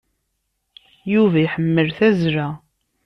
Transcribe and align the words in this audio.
Yuba 1.13 1.37
iḥemmel 1.45 1.87
tazla. 1.97 2.47